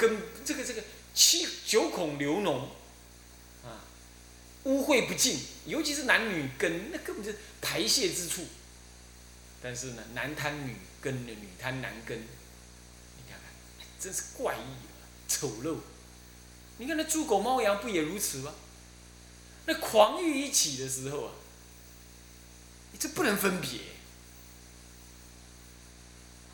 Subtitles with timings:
[0.00, 0.82] 跟，这个这个
[1.14, 2.60] 七九孔流脓，
[3.62, 3.84] 啊，
[4.64, 8.46] 污秽不净，尤其是男女根，那根本就是排泄之处。
[9.62, 13.52] 但是呢，男贪女根的，女贪男根，你看看，
[14.00, 15.76] 真是怪异啊，丑陋。
[16.78, 18.54] 你看那猪狗猫羊不也如此吗？
[19.66, 21.32] 那狂欲一起的时候啊，
[22.92, 23.80] 你这不能分别，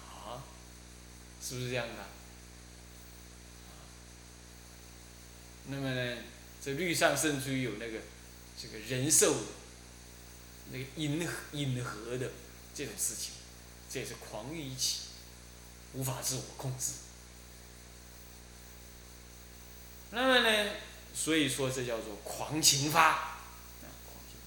[0.03, 0.43] 啊，
[1.41, 2.16] 是不是这样的？
[5.69, 6.17] 那么呢，
[6.63, 7.99] 这律上甚至于有那个
[8.61, 9.35] 这个人兽
[10.71, 12.31] 那个隐隐合的
[12.75, 13.33] 这种事情，
[13.91, 15.01] 这也是狂欲一起，
[15.95, 16.93] 无法自我控制。
[20.11, 20.71] 那么呢，
[21.15, 23.37] 所以说这叫做狂情发，啊，
[24.07, 24.39] 狂情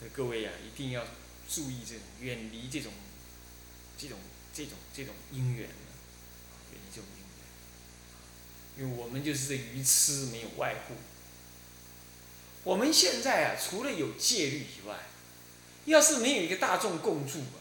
[0.00, 0.08] 发。
[0.12, 1.04] 各位呀，一定要
[1.48, 2.92] 注意这种远离这种
[3.96, 4.18] 这种
[4.52, 5.68] 这种这种因缘，
[8.78, 10.94] 因为我们就是这愚痴，没有外护。
[12.64, 14.96] 我们现在啊，除了有戒律以外，
[15.84, 17.60] 要是没有一个大众共助啊，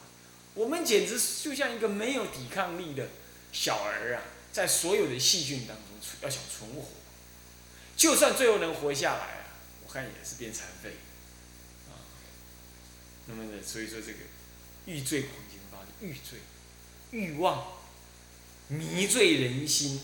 [0.53, 3.09] 我们简直就像一个没有抵抗力的
[3.52, 4.22] 小儿啊，
[4.53, 5.86] 在所有的细菌当中
[6.22, 6.88] 要想存活，
[7.98, 10.92] 就算最后能活下来啊，我看也是变残废。
[11.90, 11.98] 啊，
[13.25, 14.20] 那么呢，所以说这个
[14.86, 16.40] 欲罪狂情发的欲罪，
[17.09, 17.73] 欲望
[18.68, 20.00] 迷醉人心。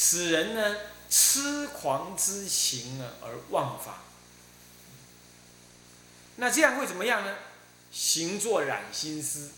[0.00, 0.76] 使人呢
[1.10, 4.04] 痴狂之情呢而忘法，
[6.36, 7.34] 那这样会怎么样呢？
[7.90, 9.50] 行作染心思，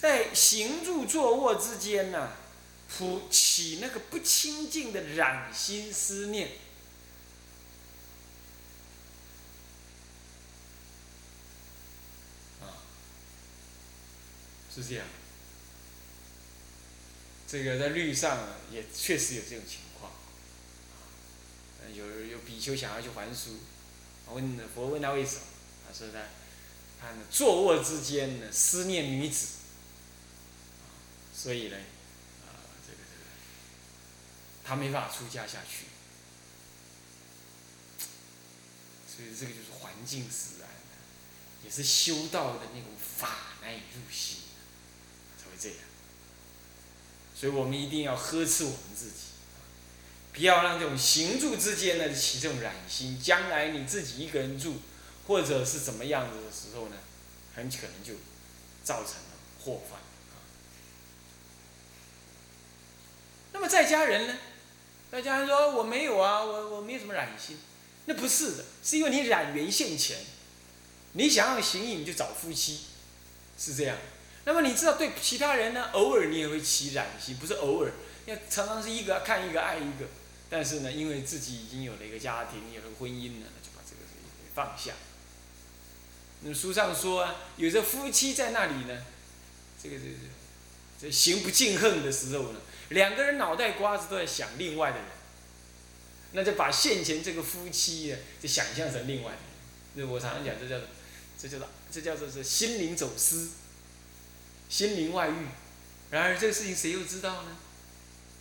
[0.00, 2.32] 在行住坐卧之间呢，
[2.88, 6.48] 普起那个不清净的染心思念，
[14.74, 15.06] 是这样。
[17.50, 23.56] 这个在律上也确实有这种情况，啊有有比丘想要去还书，
[24.28, 25.42] 问佛问他为什么，
[25.84, 26.20] 他说他，
[27.00, 29.48] 他坐卧之间呢思念女子，
[31.34, 31.76] 所以呢，
[32.46, 32.54] 啊
[32.86, 33.24] 这个这个，
[34.62, 35.86] 他没法出家下去，
[39.08, 40.68] 所以这个就是环境使然，
[41.64, 44.36] 也是修道的那种法难以入心，
[45.36, 45.78] 才会这样。
[47.40, 49.14] 所以我们一定要呵斥我们自己，
[50.34, 53.18] 不要让这种行住之间呢起这种染心。
[53.18, 54.74] 将来你自己一个人住，
[55.26, 56.96] 或者是怎么样子的时候呢，
[57.54, 58.12] 很可能就
[58.84, 59.98] 造成了祸患。
[63.54, 64.36] 那么在家人呢？
[65.10, 67.56] 在家人说我没有啊，我我没有什么染心，
[68.04, 70.18] 那不是的，是因为你染缘现前，
[71.14, 72.80] 你想要行淫就找夫妻，
[73.58, 73.96] 是这样。
[74.44, 77.92] 那么你知道，对其他人呢，偶尔你也会起染心，不是偶尔，
[78.26, 80.06] 要常常是一个看一个爱一个。
[80.48, 84.94] 但是呢，因为自己已经有了一个家庭，有了婚姻了，就把这个给放下。
[86.42, 89.04] 那书上说啊，有的夫妻在那里呢，
[89.80, 90.12] 这个这个
[91.00, 95.06] 这行不敬恨的时候呢，两个人脑袋瓜子都在想另外的人，
[96.32, 99.32] 那就把现前这个夫妻啊，就想象成另外。
[99.94, 100.88] 那我常常讲，这叫做，
[101.38, 103.50] 这叫做，这叫做是心灵走私。
[104.70, 105.34] 心灵外遇，
[106.10, 107.56] 然而这个事情谁又知道呢？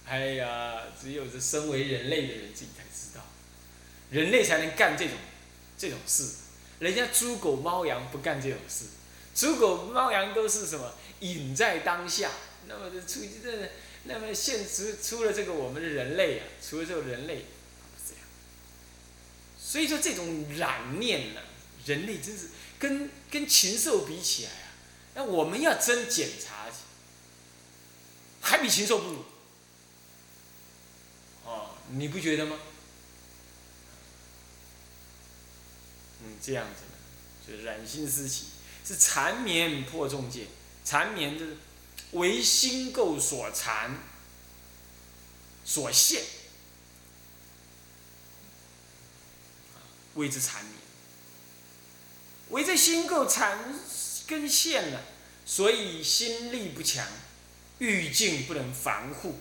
[0.06, 3.24] 哎呀，只有这身为人类的人自己才知道，
[4.12, 5.16] 人类才能干这种
[5.78, 6.36] 这种事，
[6.80, 8.86] 人家猪狗猫羊不干这种事，
[9.36, 12.32] 猪狗猫羊都是什么隐在当下，
[12.68, 13.70] 那么这出这
[14.04, 17.46] 那么现出出了这个我们的人类啊，除了这个人类，
[18.08, 18.24] 这样，
[19.60, 21.42] 所以说这种染念呢，
[21.86, 22.48] 人类真是
[22.78, 24.69] 跟跟禽兽比起来啊。
[25.16, 26.68] 那我们要真检查，
[28.42, 29.26] 还比禽兽不如，
[31.44, 32.58] 哦，你不觉得吗？
[36.24, 38.46] 嗯，这样子的，就是染心思起，
[38.86, 40.48] 是缠绵破众戒，
[40.86, 41.58] 缠绵就是
[42.12, 43.98] 为心垢所缠，
[45.66, 46.24] 所限，
[50.14, 50.76] 谓之缠绵，
[52.52, 53.76] 为这心垢缠。
[54.30, 55.02] 根线了，
[55.44, 57.08] 所以心力不强，
[57.80, 59.40] 欲境不能防护。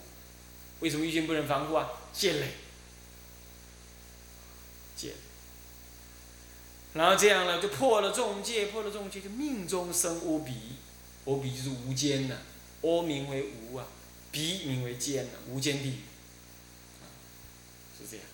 [0.81, 1.90] 为什么欲境不能防护啊？
[2.11, 2.55] 戒累，
[4.96, 5.12] 戒。
[6.94, 10.55] 然后这样呢，就破了众戒，破了众戒，就命中生无比，
[11.26, 12.38] 无比就是无间呐，
[12.81, 13.87] 阿名为无啊，
[14.32, 16.00] 鼻名为间呐，无间地。
[17.99, 18.25] 是这样。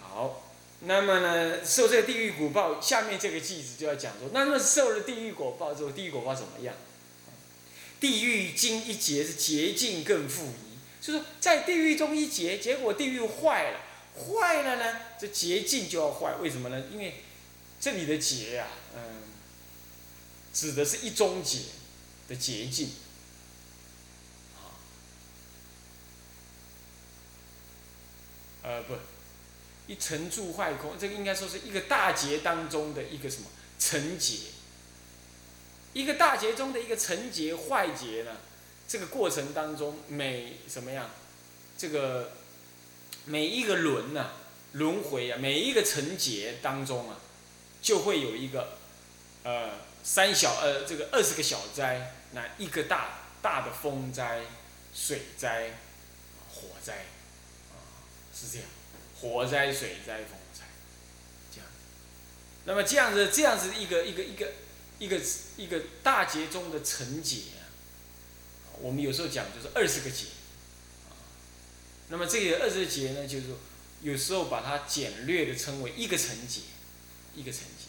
[0.00, 0.51] 好，
[0.84, 6.74] 那么呢，受这个地狱果报，下面这个句子就要讲说，那么受了地狱果报之后，地狱果报怎么样？
[8.00, 13.80] 地狱经一劫是劫尽更复疑，就是在地狱中一劫，结果地狱坏了，
[14.16, 16.84] 坏了呢，这劫尽就要坏，为什么呢？
[16.90, 17.22] 因为
[17.80, 19.22] 这里的劫呀，嗯，
[20.52, 21.60] 指的是一中劫
[22.28, 22.90] 的劫尽。
[28.64, 28.94] 呃，不，
[29.86, 33.48] 一成住坏空，这个应该说是一个大劫当中的一个什么
[33.78, 34.36] 成劫，
[35.92, 38.36] 一个大劫中的一个成劫坏劫呢？
[38.88, 41.10] 这个过程当中，每什么样？
[41.78, 42.32] 这个
[43.24, 44.32] 每一个轮呐，
[44.72, 47.18] 轮回啊，每一个成劫当中啊，
[47.80, 48.76] 就会有一个
[49.44, 49.70] 呃
[50.04, 54.42] 三小呃这个二十个小灾，那一个大大的风灾、
[54.94, 55.78] 水灾、
[56.48, 57.06] 火灾
[57.70, 57.74] 啊。
[58.34, 58.68] 是这样，
[59.22, 60.64] 火灾、水灾、风灾，
[61.54, 61.66] 这样。
[62.64, 64.52] 那么这样子，这样子一个一个一个
[64.98, 65.20] 一个
[65.56, 67.70] 一个大劫中的成劫啊，
[68.80, 70.26] 我们有时候讲就是二十个劫，
[72.08, 73.56] 那么这个二十个劫呢，就是说
[74.00, 76.62] 有时候把它简略的称为一个成劫，
[77.36, 77.86] 一个成劫。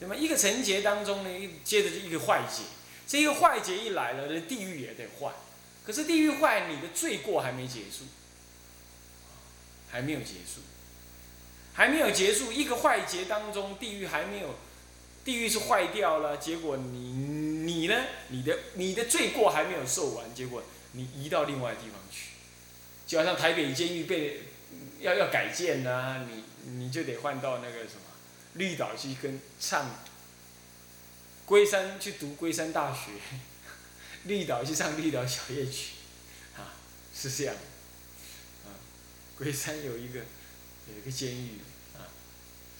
[0.00, 2.64] 那么一个成劫当中呢，接着就一个坏劫，
[3.06, 5.32] 这一个坏劫一来了，那地狱也得坏。
[5.86, 8.06] 可是地狱坏，你的罪过还没结束。
[9.92, 10.62] 还没有结束，
[11.74, 12.52] 还没有结束。
[12.52, 14.54] 一个坏劫当中，地狱还没有，
[15.24, 16.36] 地狱是坏掉了。
[16.36, 17.12] 结果你
[17.64, 18.04] 你呢？
[18.28, 22.30] 你的你的罪过还没有受完，结果你移到另外地方去，
[23.06, 24.42] 就好像台北监狱被
[25.00, 28.02] 要要改建呐，你你就得换到那个什么
[28.54, 29.98] 绿岛去跟上
[31.46, 33.10] 龟山去读龟山大学，
[34.24, 35.92] 绿岛去上绿岛小夜曲，
[36.56, 36.74] 啊，
[37.14, 37.54] 是这样。
[39.36, 40.20] 龟山有一个
[40.88, 41.58] 有一个监狱
[41.94, 42.06] 啊，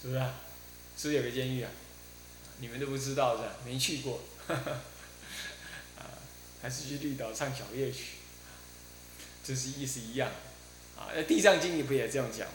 [0.00, 0.34] 是不是啊？
[0.96, 1.70] 是不是有个监狱啊？
[2.58, 3.54] 你们都不知道是吧？
[3.64, 6.04] 没去过， 啊，
[6.60, 8.18] 还是去绿岛唱小夜曲，
[9.42, 10.30] 这是意思一样，
[10.96, 12.54] 啊，那《地藏经》里不也这样讲吗？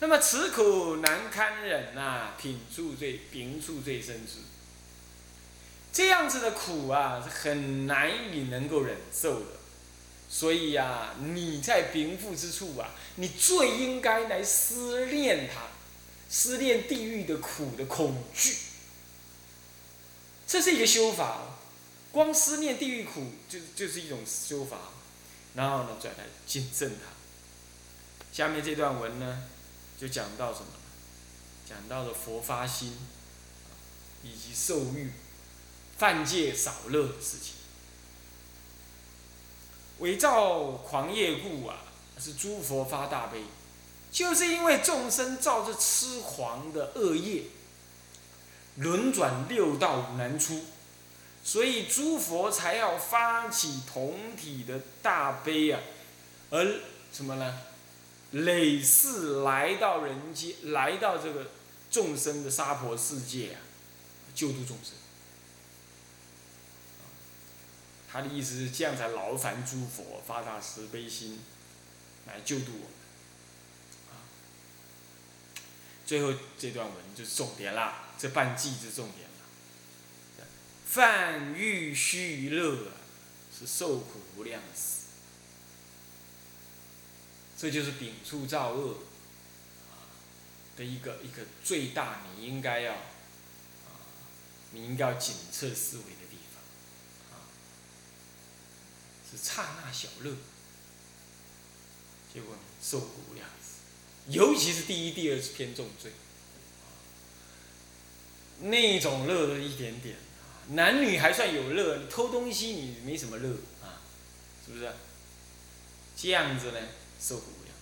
[0.00, 4.38] 那么此苦难堪忍呐，品处最平处最深之，
[5.92, 9.61] 这样子的苦啊，是很难以能够忍受的。
[10.34, 15.68] 所以呀，你在贫富之处啊，你最应该来思念他，
[16.30, 18.56] 思念地狱的苦的恐惧。
[20.46, 21.58] 这是一个修法，
[22.10, 24.78] 光思念地狱苦就就是一种修法，
[25.54, 27.12] 然后呢，再来见证他。
[28.32, 29.44] 下面这段文呢，
[30.00, 30.66] 就讲到什么？
[31.68, 32.96] 讲到了佛发心，
[34.22, 35.12] 以及受欲、
[35.98, 37.54] 犯戒少乐的事情。
[40.02, 41.76] 伪造狂业故啊，
[42.18, 43.40] 是诸佛发大悲，
[44.10, 47.44] 就是因为众生造这痴狂的恶业，
[48.76, 50.64] 轮转六道难出，
[51.44, 55.80] 所以诸佛才要发起同体的大悲啊，
[56.50, 56.80] 而
[57.12, 57.60] 什么呢？
[58.32, 61.46] 累世来到人间，来到这个
[61.90, 63.60] 众生的娑婆世界啊，
[64.34, 64.94] 救度众生。
[68.12, 71.40] 他的意思是这样才劳烦诸佛发大慈悲心，
[72.26, 72.86] 来救度我们。
[74.10, 74.20] 啊，
[76.04, 80.46] 最后这段文就是重点啦，这半句是重点了。
[80.86, 82.92] 犯欲须乐，
[83.58, 85.06] 是受苦无量死。
[87.56, 88.98] 这就是秉处造恶，
[90.76, 92.94] 的一个一个最大，你应该要，
[94.72, 96.04] 你应该要谨测思维。
[99.32, 100.30] 是刹那小乐，
[102.34, 103.48] 结果呢受苦无量
[104.28, 106.12] 尤其是第一、第二是偏重罪，
[108.60, 110.16] 那种乐一点点，
[110.68, 113.48] 男女还算有乐，你偷东西你没什么乐
[113.82, 114.02] 啊，
[114.64, 114.92] 是不是？
[116.16, 116.78] 这样子呢，
[117.20, 117.74] 受苦无量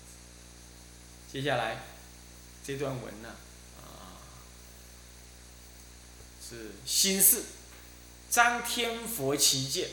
[1.30, 1.82] 接下来
[2.64, 3.34] 这段文呢，
[3.76, 4.22] 啊，
[6.48, 7.42] 是心事，
[8.30, 9.88] 张天佛旗舰。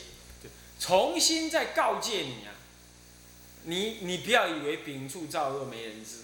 [0.78, 2.54] 重新再告诫你啊，
[3.64, 6.18] 你你不要以为秉处造恶没人知，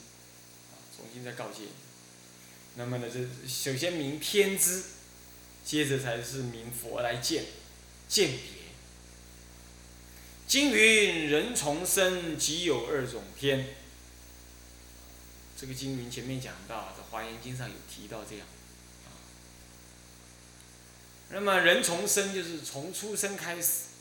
[0.73, 1.68] 啊，重新再告诫你。
[2.76, 4.82] 那么呢，这首先明天知，
[5.64, 7.44] 接着才是明佛来见，
[8.08, 8.64] 鉴别。
[10.46, 13.75] 经云人重生即有二种天，
[15.56, 18.46] 这个经云前面讲到，在华严经上有提到这样。
[21.30, 23.94] 那么人重生就是从出生开始。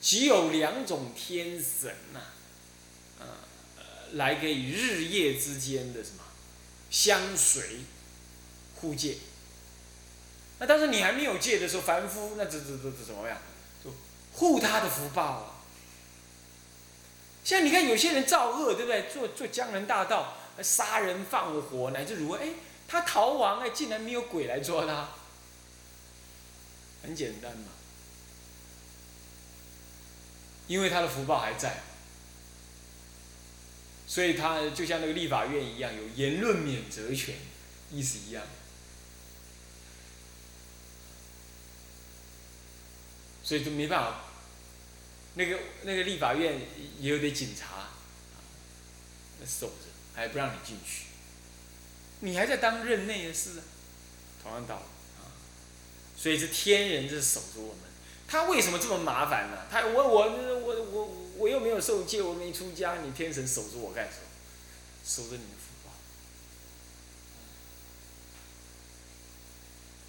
[0.00, 2.20] 只有两种天神呐，
[3.18, 3.26] 呃，
[4.12, 6.22] 来给日夜之间的什么
[6.90, 7.80] 相随
[8.76, 9.18] 护戒。
[10.58, 13.38] 那当时你还没有戒的时候，凡夫那这这这这怎么样？
[13.84, 13.90] 就
[14.32, 15.54] 护他的福报啊。
[17.44, 19.08] 像你看有些人造恶，对不对？
[19.12, 22.48] 做做江南大盗，杀人放火，乃至如哎，
[22.86, 25.08] 他逃亡哎，竟然没有鬼来捉他。
[27.02, 27.68] 很简单嘛。
[30.70, 31.80] 因为他的福报还在，
[34.06, 37.34] 所以他就像那个立法院一样，有言论免责权，
[37.90, 38.44] 意思一样。
[43.42, 44.20] 所以就没办法，
[45.34, 46.60] 那个那个立法院
[47.00, 47.88] 也有点警察，
[49.44, 51.06] 守着，还不让你进去。
[52.20, 53.60] 你还在当任内的事，
[54.40, 55.26] 同样道理啊。
[56.16, 57.89] 所以是天人是守着我们。
[58.30, 59.66] 他为什么这么麻烦呢？
[59.68, 64.26] 他我我我我我又没有受戒，我没出家，你天神守着我干什么？
[65.04, 65.90] 守着你的福报。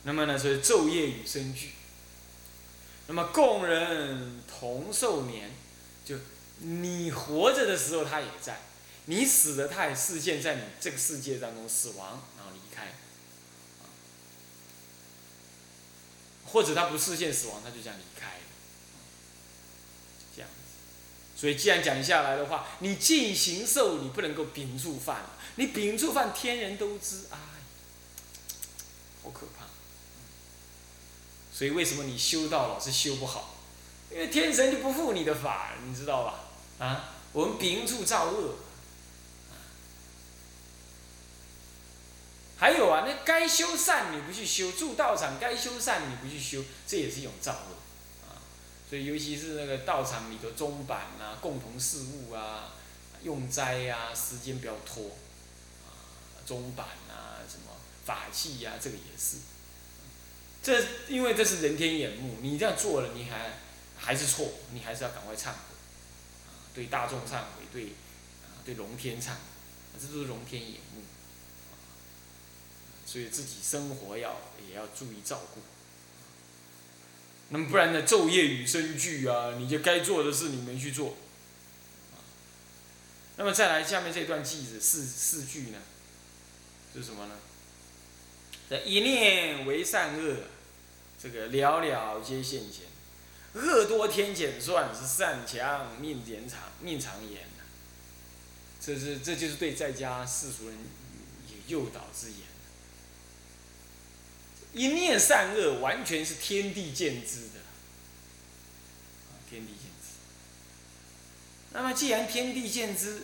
[0.04, 1.72] 那么呢，所以昼夜与生俱。
[3.08, 5.50] 那么共人同寿年，
[6.06, 6.18] 就
[6.60, 8.60] 你活着的时候他也在，
[9.06, 12.94] 你死了他也视现在你这个世界当中死亡，然后离开。
[16.52, 18.40] 或者他不视现死亡，他就这样离开，
[20.36, 20.50] 这样。
[21.36, 27.38] 所以既然讲下来的话，你进行受，你不能够秉住犯，你秉住犯，天人都知，哎，
[29.24, 29.66] 好可怕。
[31.54, 33.56] 所以为什么你修道老是修不好？
[34.12, 36.86] 因为天神就不负你的法，你知道吧？
[36.86, 38.56] 啊，我们秉住造恶。
[42.62, 48.38] 还有啊，那该修善你不去修，住道场该修善你不去修，这也是一种造恶，啊，
[48.88, 52.76] 所以尤其是那个道场里的钟板啊、共同事务啊、
[53.24, 55.06] 用斋啊，时间不要拖，
[55.88, 55.90] 啊，
[56.46, 57.76] 钟板啊、什么
[58.06, 59.38] 法器呀，这个也是，
[60.62, 63.58] 这因为这是人天眼目，你这样做了，你还
[63.98, 65.50] 还是错，你还是要赶快忏悔，
[66.46, 67.86] 啊，对大众忏悔，对
[68.44, 69.32] 啊，对龙天忏，
[70.00, 71.02] 这都是龙天眼目。
[73.12, 74.40] 所以自己生活要
[74.70, 75.60] 也要注意照顾，
[77.50, 78.04] 那么不然呢？
[78.08, 81.18] 昼夜与生俱啊，你就该做的事你没去做，
[83.36, 85.80] 那么再来下面这段句子四四句呢，
[86.94, 87.36] 是什么呢？
[88.70, 90.38] 这一念为善恶，
[91.22, 92.86] 这个了了皆现前，
[93.62, 97.42] 恶多天减算，是善强命减长命长延
[98.80, 100.78] 这是这就是对在家世俗人
[101.50, 102.51] 有诱导之言。
[104.74, 107.60] 一念善恶，完全是天地见之的，
[109.50, 110.08] 天地见之。
[111.74, 113.24] 那么既然天地见之，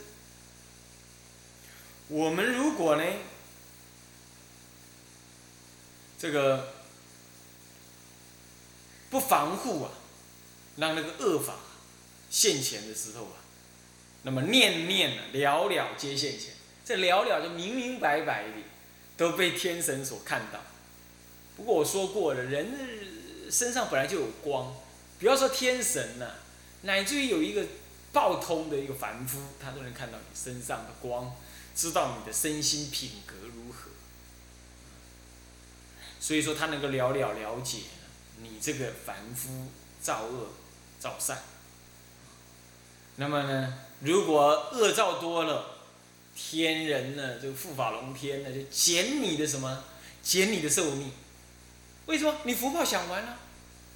[2.09, 3.03] 我们如果呢，
[6.19, 6.73] 这个
[9.09, 9.91] 不防护啊，
[10.75, 11.55] 让那个恶法
[12.29, 13.37] 现前的时候啊，
[14.23, 18.53] 那么念念啊，了了皆现前，这了了就明明白白的，
[19.15, 20.59] 都被天神所看到。
[21.57, 22.71] 不过我说过了，人
[23.51, 24.73] 身上本来就有光，
[25.19, 26.25] 不要说天神呐，
[26.83, 27.65] 乃至于有一个
[28.13, 31.35] 报通的一个凡夫，他都能看到你身上的光，
[31.75, 33.89] 知道你的身心品格如何。
[36.19, 37.79] 所以说他能够了了了解
[38.41, 39.67] 你这个凡夫
[39.99, 40.49] 造恶
[40.99, 41.41] 造善。
[43.15, 45.77] 那么呢，如果恶造多了，
[46.35, 49.83] 天人呢，就护法龙天呢，就减你的什么，
[50.21, 51.11] 减你的寿命。
[52.07, 53.37] 为什么你福报享完了，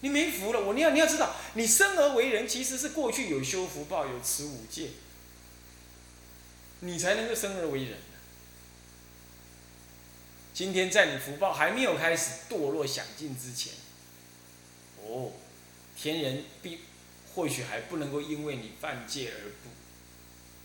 [0.01, 0.61] 你没福了？
[0.61, 4.89] 我你要你要知道，你生而为人，其实是过去有修福报，有持五戒，
[6.81, 7.97] 你才能够生而为人。
[10.53, 13.73] 今天在你福报还没有开始堕落享尽之前，
[15.01, 15.31] 哦，
[15.95, 16.79] 天人必
[17.33, 19.69] 或许还不能够因为你犯戒而不，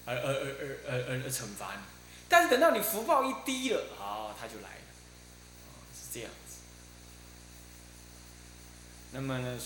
[0.04, 1.82] 而而而而而而惩罚你，
[2.28, 4.92] 但是等到你福报一低了，啊，他就来了，
[5.94, 6.28] 是这样。
[9.18, 9.58] 那么呢，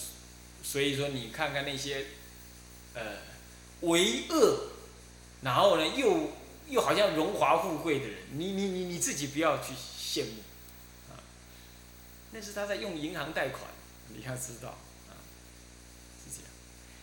[0.63, 2.07] 所以说你看看那些，
[2.95, 3.19] 呃，
[3.81, 4.69] 为恶，
[5.43, 6.31] 然后呢又
[6.69, 10.41] 又好像荣华富贵的人，你你你你自己不要去羡慕，
[11.11, 11.19] 啊，
[12.31, 13.63] 那是他在用银行贷款，
[14.15, 14.69] 你要知道，
[15.09, 15.19] 啊，
[16.25, 16.47] 是这样。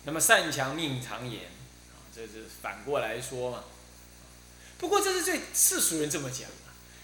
[0.05, 1.41] 那么善强命长延，
[1.91, 3.65] 啊，这是反过来说嘛。
[4.77, 6.47] 不过这是对世俗人这么讲，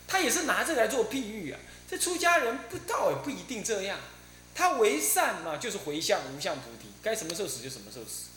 [0.07, 1.59] 他也是拿这来做譬喻啊。
[1.89, 3.99] 这出家人不到也不一定这样。
[4.55, 8.29] 他为善嘛，就是回向无相菩提，该什么时候死就什么时候死。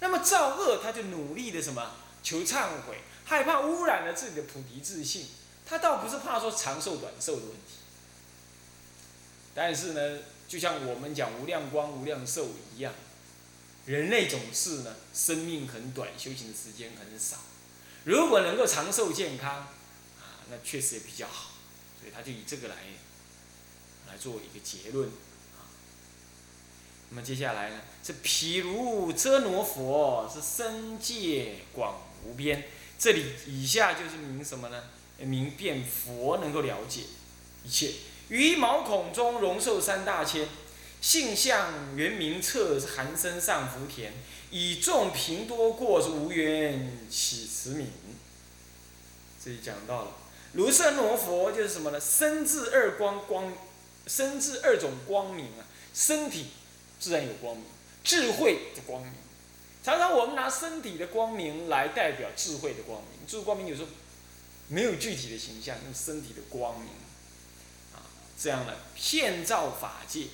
[0.00, 5.26] 那么造恶，他就努力的什么求忏悔，害怕污染了自己的菩提自信，
[5.64, 7.78] 他倒不是怕说长寿短寿的问题，
[9.54, 12.92] 但是呢，就像我们讲无量光、无量寿一样，
[13.86, 17.38] 人类总是呢生命很短，修行的时间很少。
[18.04, 19.54] 如果能够长寿健康，
[20.18, 21.52] 啊，那确实也比较好。
[21.98, 22.76] 所以他就以这个来
[24.08, 25.10] 来做一个结论。
[27.10, 32.64] 那么接下来呢，是毗卢遮罗佛是身界广无边。
[32.98, 34.84] 这里以下就是明什么呢？
[35.18, 37.02] 明辨佛能够了解
[37.64, 37.92] 一切，
[38.28, 40.46] 于毛孔中容寿三大千，
[41.00, 44.12] 性相圆明彻是含生上福田，
[44.50, 47.86] 以众贫多过是无缘起慈悯。
[49.42, 50.08] 这里讲到了，
[50.52, 52.00] 如色罗佛就是什么呢？
[52.00, 53.52] 身至二光光，
[54.06, 56.46] 身至二种光明啊，身体
[56.98, 57.64] 自然有光明，
[58.02, 59.12] 智慧的光明。
[59.82, 63.88] 常常我们拿身体的光明来代表智慧的光明，智慧光明有时候
[64.68, 66.88] 没有具体的形象，用身体的光明，
[67.94, 68.02] 啊，
[68.36, 70.26] 这样的骗照法界，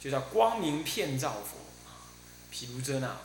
[0.00, 2.08] 就叫光明骗照佛啊，
[2.50, 3.18] 毗卢遮那。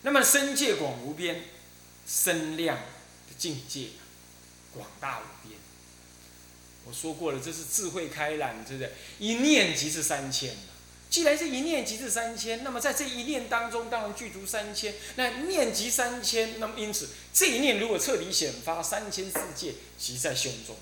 [0.00, 1.44] 那么身界广无边，
[2.06, 3.88] 身量的境界
[4.74, 5.58] 广大无边。
[6.86, 8.92] 我说过了，这是智慧开朗，对不对？
[9.18, 10.54] 一念即是三千
[11.08, 14.92] 既然是一念即是三千，那么在这一念当中，当然具足三千。
[15.14, 20.74] 那念即三千，那么因此这一念如果彻底显发，三千世界即在胸中。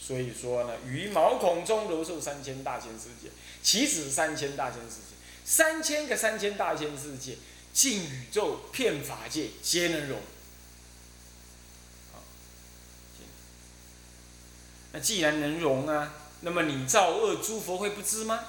[0.00, 3.28] 所以说呢，于毛孔中柔受三千大千世界，
[3.62, 5.14] 岂止三千大千世界？
[5.44, 7.36] 三千个三千大千世界，
[7.74, 10.18] 尽宇宙遍法界皆能容。
[14.92, 18.40] 那既然能容啊，那么你造恶诸佛会不知吗？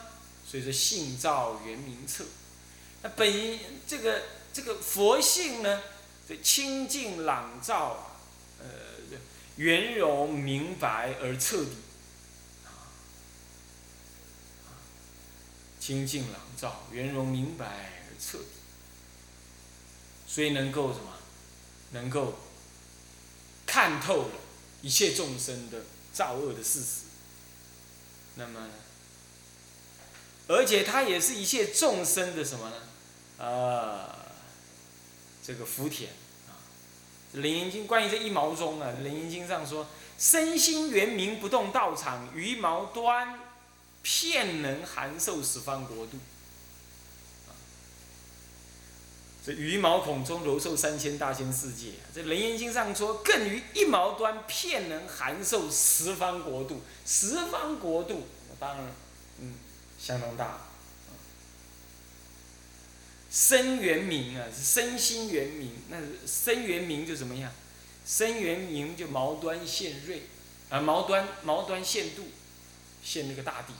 [0.45, 2.25] 所以说性照圆明彻。
[3.03, 5.81] 那本这个这个佛性呢，
[6.27, 8.17] 这清净朗照啊，
[8.59, 8.65] 呃，
[9.55, 11.71] 圆融明白而彻底，
[15.79, 18.45] 清净朗照，圆融明白而彻底，
[20.27, 21.13] 所以能够什么？
[21.91, 22.35] 能够
[23.65, 24.31] 看透了
[24.81, 25.83] 一切众生的。
[26.13, 27.01] 造恶的事实，
[28.35, 28.67] 那么，
[30.47, 33.45] 而且它也是一切众生的什么呢？
[33.45, 34.17] 啊，
[35.43, 36.11] 这个福田
[36.47, 36.51] 啊，
[37.41, 43.39] 《楞严经》关于这一毛中啊，《楞严经》上说：身心圆明不动道场，于毛端，
[44.01, 46.17] 片能含受十方国度。
[49.43, 56.81] 这于毛孔中柔受三千大千世界，这《楞严经》上说，更于一毛端，片能含受十方国度。
[57.07, 58.27] 十方国度，
[58.59, 58.93] 当然，
[59.39, 59.55] 嗯，
[59.99, 60.61] 相当大。
[63.31, 65.71] 身圆明啊，是身心圆明。
[65.89, 67.51] 那身圆明就怎么样？
[68.05, 70.21] 身圆明就毛端现锐，
[70.69, 72.27] 啊，毛端毛端现度，
[73.03, 73.73] 现那个大地。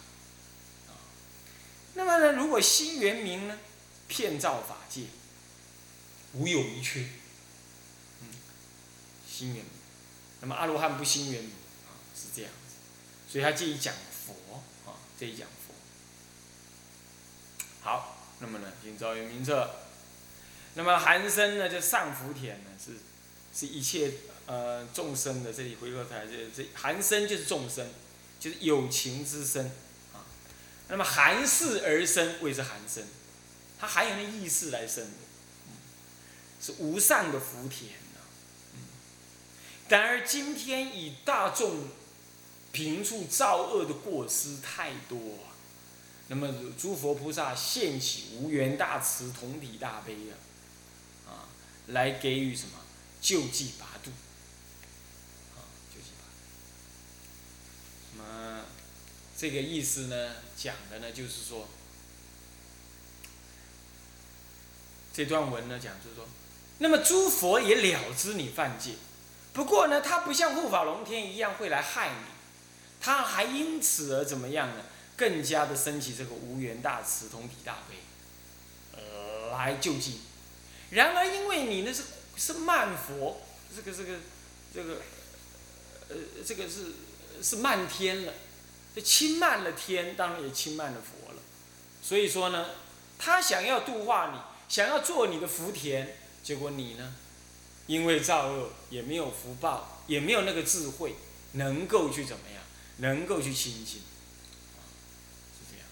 [1.93, 3.59] 那么呢，如果心圆明呢，
[4.07, 5.01] 骗造法界。
[6.33, 7.01] 无有一缺，
[8.21, 8.27] 嗯，
[9.29, 9.65] 心圆。
[10.41, 12.75] 那么阿罗汉不心圆啊，是这样子。
[13.31, 13.93] 所以他这一讲
[14.25, 15.73] 佛啊，这一讲佛。
[17.81, 19.69] 好，那么呢，今朝有明彻。
[20.75, 22.93] 那么寒生呢，就上福田呢，是
[23.53, 24.13] 是一切
[24.45, 27.87] 呃众生的这里回过头来，这这寒生就是众生，
[28.39, 29.65] 就是有情之身
[30.13, 30.23] 啊。
[30.87, 33.03] 那么寒世而生，谓之寒生，
[33.79, 35.11] 它还有那意识来生的。
[36.63, 38.19] 是无上的福田呐，
[38.75, 38.79] 嗯，
[39.89, 41.87] 然而今天以大众
[42.71, 45.57] 平处造恶的过失太多，啊。
[46.27, 50.37] 那么诸佛菩萨现起无缘大慈同体大悲啊，
[51.27, 51.49] 啊，
[51.87, 52.77] 来给予什么？
[53.19, 54.11] 救济拔度，
[55.55, 56.37] 啊，救济拔度。
[58.17, 58.65] 那么
[59.35, 61.67] 这个意思呢，讲的呢就是说，
[65.11, 66.29] 这段文呢讲就是说。
[66.83, 68.93] 那么诸佛也了知你犯戒，
[69.53, 72.25] 不过呢，他不像护法龙天一样会来害你，
[72.99, 74.81] 他还因此而怎么样呢？
[75.15, 77.97] 更加的升起这个无缘大慈、同体大悲，
[78.97, 80.21] 呃，来救济。
[80.89, 82.01] 然而因为你那是
[82.35, 83.39] 是慢佛，
[83.75, 84.15] 这个这个
[84.73, 85.01] 这个，
[86.09, 86.93] 呃，这个是
[87.43, 88.33] 是漫天了，
[88.95, 91.39] 这轻慢了天，当然也轻慢了佛了。
[92.01, 92.71] 所以说呢，
[93.19, 94.39] 他想要度化你，
[94.73, 96.17] 想要做你的福田。
[96.43, 97.15] 结果你呢？
[97.87, 101.15] 因为造恶，也没有福报，也没有那个智慧，
[101.53, 102.63] 能够去怎么样？
[102.97, 104.01] 能够去亲近，
[105.51, 105.85] 是这样。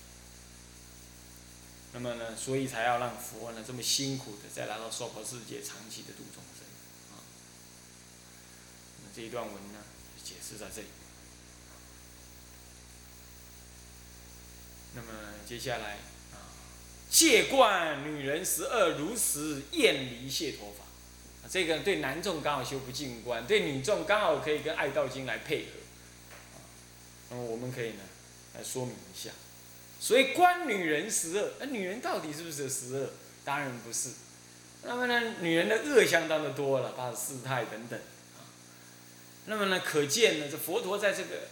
[1.94, 6.64] 那么呢，所以才要让佛呢这么辛苦的再来到娑婆世界，长期的度众生
[7.12, 7.20] 啊。
[9.04, 9.80] 那这一段文呢，
[10.24, 10.88] 解释在这里。
[14.96, 15.08] 那么
[15.48, 15.98] 接下来，
[17.10, 20.86] 戒观女人十二如实厌离谢陀法，
[21.50, 25.72] 这个对男众刚好修不净观，对女众刚好可以跟爱道经来配合。
[27.32, 28.04] 那么我们可以呢
[28.56, 29.32] 来说明一下，
[30.00, 33.10] 所以观女人十二，那女人到底是不是十二？
[33.44, 34.10] 当然不是。
[34.84, 38.00] 那么呢，女人的恶相当的多了，八十四态等等
[38.38, 38.46] 啊。
[39.46, 41.48] 那么呢，可见呢，这佛陀在这个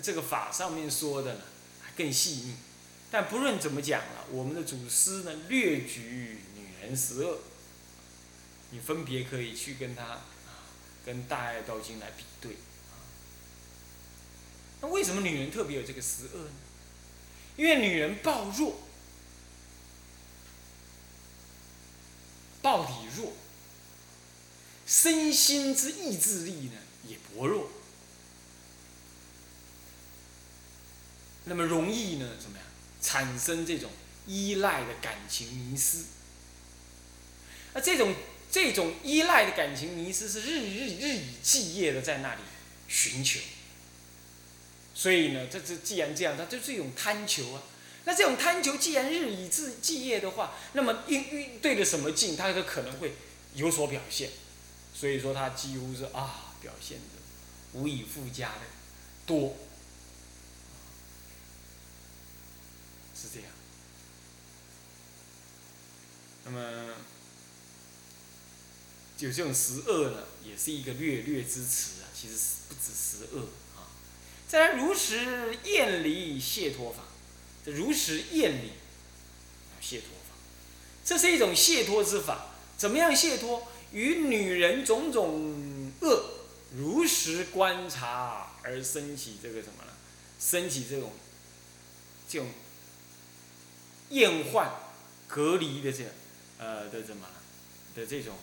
[0.00, 1.40] 这个法上面说的呢。
[1.96, 2.54] 更细腻，
[3.18, 7.38] 但不论怎么讲了，我们的祖师呢略举女人十二，
[8.72, 10.20] 你分别可以去跟他，
[11.02, 12.58] 跟《大爱道经》来比对
[14.82, 16.50] 那为什么女人特别有这个十二呢？
[17.56, 18.80] 因为女人暴弱，
[22.60, 23.32] 暴体弱，
[24.86, 26.74] 身心之意志力呢
[27.08, 27.70] 也薄弱。
[31.46, 32.36] 那么容易呢？
[32.38, 32.65] 怎么样
[33.06, 33.88] 产生这种
[34.26, 35.98] 依赖的感情迷失？
[37.72, 38.12] 那这种
[38.50, 42.40] 这种依赖的感情迷失是日日日以继夜的在那里
[42.88, 43.38] 寻求。
[44.92, 47.62] 所以呢，这这既然这样，它就是一种贪求啊。
[48.06, 53.14] 那这种贪求既然日以继继夜的话，那么应应对着什么境，它都可能会
[53.54, 54.30] 有所表现。
[54.92, 58.62] 所以说，它几乎是啊，表现的无以复加的
[59.26, 59.56] 多。
[63.18, 63.48] 是这样，
[66.44, 66.94] 那么
[69.16, 72.34] 就这种十恶呢，也是一个略略之词啊，其实
[72.68, 73.88] 不止十恶啊。
[74.46, 77.04] 再来如实厌离谢脱法，
[77.64, 78.72] 这如实厌离
[79.80, 80.36] 谢脱法，
[81.02, 82.50] 这是一种谢脱之法。
[82.76, 83.66] 怎么样谢脱？
[83.92, 86.30] 与女人种种恶
[86.76, 89.92] 如实观察而升起这个什么呢？
[90.38, 91.14] 升起这种
[92.28, 92.46] 这种。
[94.10, 94.70] 厌患、
[95.26, 96.04] 隔离的这，
[96.58, 97.26] 呃的怎么
[97.94, 98.36] 的这种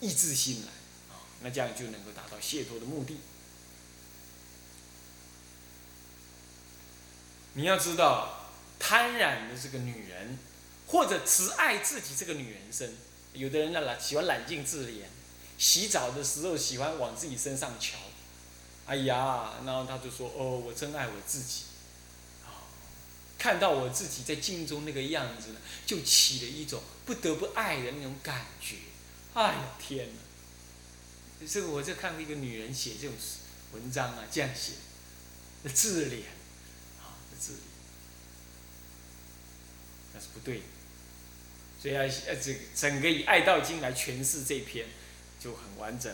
[0.00, 0.68] 意志心来
[1.14, 3.18] 啊，那这样就能够达到解脱的目的。
[7.54, 10.38] 你要知道，贪婪的这个女人，
[10.86, 12.94] 或者只爱自己这个女人身，
[13.32, 15.04] 有的人呢懒喜欢揽镜自怜，
[15.58, 17.96] 洗澡的时候喜欢往自己身上瞧，
[18.86, 21.62] 哎呀，然后他就说：“哦，我真爱我自己。”
[23.46, 28.74] 看到我自己在镜中那个样子呢，就起了一种不得不爱的那种感觉。
[29.34, 31.46] 哎呀天哪！
[31.46, 33.14] 这个我就看过一个女人写这种
[33.70, 34.72] 文章啊，这样写，
[35.72, 36.22] 自怜，
[37.00, 37.56] 啊，自怜，
[40.12, 40.64] 那是不对的。
[41.80, 44.88] 所以要呃，这个整个以《爱道经》来诠释这篇，
[45.38, 46.12] 就很完整。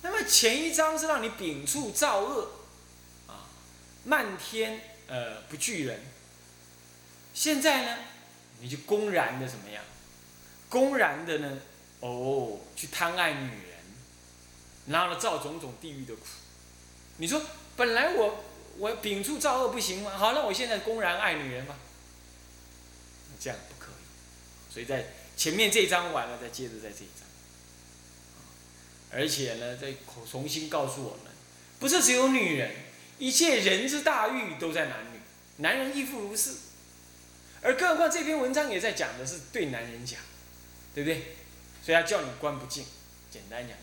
[0.00, 2.61] 那么前一章是让你摒除造恶。
[4.04, 6.00] 漫天呃不惧人，
[7.32, 7.98] 现在呢，
[8.60, 9.84] 你就公然的怎么样？
[10.68, 11.58] 公然的呢，
[12.00, 13.78] 哦，去贪爱女人，
[14.86, 16.22] 然后呢造种种地狱的苦。
[17.18, 17.42] 你说
[17.76, 18.44] 本来我
[18.78, 20.10] 我秉住造恶不行吗？
[20.16, 21.76] 好，那我现在公然爱女人吧？
[23.38, 24.72] 这样不可以。
[24.72, 27.28] 所以在前面这一章完了，再接着在这一章。
[29.12, 29.94] 而且呢，再
[30.30, 31.32] 重新告诉我们，
[31.78, 32.74] 不是只有女人。
[33.22, 35.20] 一切人之大欲都在男女，
[35.58, 36.54] 男人亦复如是。
[37.60, 40.18] 而更何况这篇文章也在讲的是对男人讲，
[40.92, 41.36] 对不对？
[41.84, 42.84] 所以他叫你观不净。
[43.30, 43.76] 简单讲，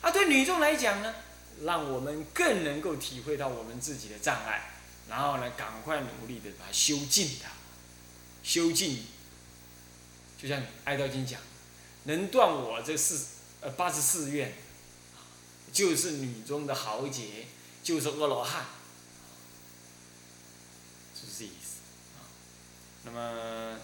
[0.00, 1.14] 啊，对女众来讲呢，
[1.64, 4.70] 让我们更能够体会到我们自己的障碍，
[5.10, 7.50] 然后呢，赶快努力的把它修尽它，
[8.42, 9.04] 修尽。
[10.40, 11.38] 就像《哀悼经》讲，
[12.04, 13.26] 能断我这四
[13.60, 14.54] 呃八十四愿，
[15.74, 17.48] 就是女中的豪杰，
[17.82, 18.64] 就是阿罗汉。
[21.38, 21.78] 这意思
[22.16, 22.26] 啊，
[23.04, 23.78] 那么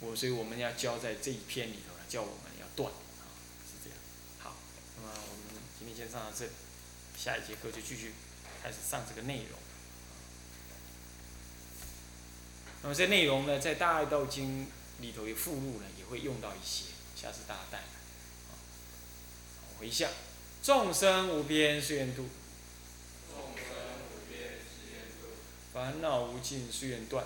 [0.00, 3.24] 我所以我们要教在这一篇里头呢，教我们要断啊，
[3.64, 3.98] 是这样。
[4.38, 4.56] 好，
[4.96, 6.50] 那么我们今天先上到这里，
[7.16, 8.12] 下一节课就继续
[8.62, 9.58] 开始上这个内容。
[12.82, 14.66] 那么这内容呢，在《大爱道经》
[15.00, 17.84] 里头有附录呢，也会用到一些，下次大家带来。
[19.78, 20.10] 回向，
[20.62, 22.28] 众生无边誓愿度
[23.28, 23.66] 众生
[24.08, 25.36] 无边誓愿度。
[25.74, 27.24] 烦恼无尽，誓愿断；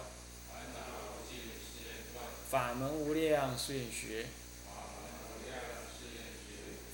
[2.51, 4.27] 法门无量，誓愿学；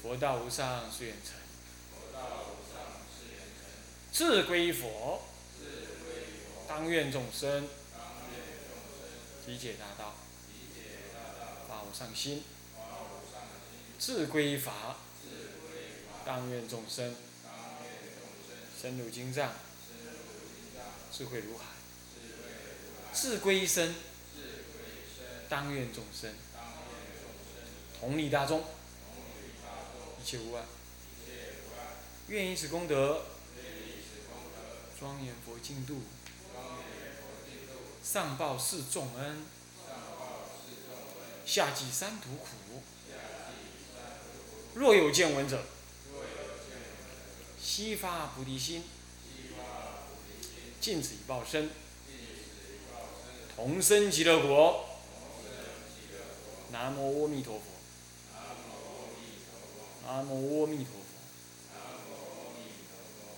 [0.02, 1.32] 佛道无上，誓愿成；
[4.12, 5.22] 志归佛，
[6.68, 7.66] 当愿众生。
[9.46, 10.14] 理解大道，
[11.68, 12.44] 发无上心，
[13.98, 14.96] 自归法，
[16.26, 17.14] 当愿众生。
[18.78, 19.52] 深入经藏，
[21.10, 21.64] 智慧如海，
[23.12, 23.94] 自归身，
[25.48, 26.34] 当愿众生
[28.00, 28.64] 同理大众，
[30.20, 30.62] 一切无碍，
[32.28, 33.22] 愿以此功德
[34.98, 36.02] 庄严佛净土。
[38.02, 39.44] 上报四重恩，
[41.44, 42.82] 下济三途苦。
[44.74, 45.64] 若有见闻者，
[47.60, 48.84] 悉发菩提心，
[50.80, 51.70] 尽此一报身，
[53.56, 54.85] 同生极乐国。
[56.78, 57.62] 南无阿弥陀佛。
[60.04, 61.08] 南无阿弥陀佛。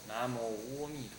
[0.09, 1.18] 南无阿弥陀。